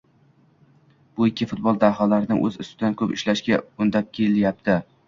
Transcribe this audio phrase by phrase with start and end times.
[1.17, 4.83] bu ikki futbol daholarini o‘z ustidan ko‘p ishlashga undab kelyapti.